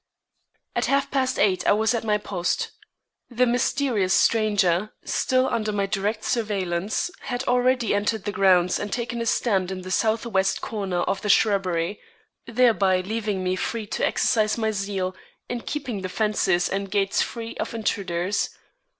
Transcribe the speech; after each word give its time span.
At 0.75 0.87
half 0.87 1.11
past 1.11 1.37
eight 1.37 1.67
I 1.67 1.73
was 1.73 1.93
at 1.93 2.03
my 2.03 2.17
post. 2.17 2.71
The 3.29 3.45
mysterious 3.45 4.15
stranger, 4.15 4.93
still 5.05 5.45
under 5.47 5.71
my 5.71 5.85
direct 5.85 6.23
surveillance, 6.23 7.11
had 7.19 7.43
already 7.43 7.93
entered 7.93 8.23
the 8.23 8.31
grounds 8.31 8.79
and 8.79 8.91
taken 8.91 9.19
his 9.19 9.29
stand 9.29 9.69
in 9.69 9.81
the 9.83 9.91
southwest 9.91 10.59
corner 10.59 11.01
of 11.01 11.21
the 11.21 11.29
shrubbery, 11.29 11.99
thereby 12.47 13.01
leaving 13.01 13.43
me 13.43 13.55
free 13.55 13.85
to 13.85 14.03
exercise 14.03 14.57
my 14.57 14.71
zeal 14.71 15.15
in 15.47 15.61
keeping 15.61 16.01
the 16.01 16.09
fences 16.09 16.67
and 16.67 16.89
gates 16.89 17.21
free 17.21 17.55
of 17.57 17.75
intruders. 17.75 18.49